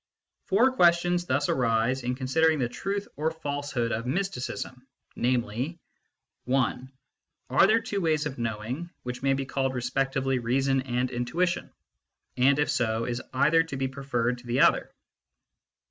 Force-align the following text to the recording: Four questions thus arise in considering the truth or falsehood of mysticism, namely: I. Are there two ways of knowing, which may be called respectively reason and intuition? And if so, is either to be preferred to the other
Four 0.47 0.71
questions 0.71 1.27
thus 1.27 1.47
arise 1.47 2.01
in 2.01 2.15
considering 2.15 2.57
the 2.57 2.67
truth 2.67 3.07
or 3.17 3.29
falsehood 3.29 3.91
of 3.91 4.07
mysticism, 4.07 4.87
namely: 5.15 5.77
I. 6.51 6.79
Are 7.51 7.67
there 7.67 7.79
two 7.81 8.01
ways 8.01 8.25
of 8.25 8.39
knowing, 8.39 8.89
which 9.03 9.21
may 9.21 9.35
be 9.35 9.45
called 9.45 9.75
respectively 9.75 10.39
reason 10.39 10.81
and 10.81 11.11
intuition? 11.11 11.71
And 12.35 12.57
if 12.57 12.71
so, 12.71 13.05
is 13.05 13.21
either 13.31 13.61
to 13.61 13.77
be 13.77 13.87
preferred 13.87 14.39
to 14.39 14.47
the 14.47 14.61
other 14.61 14.91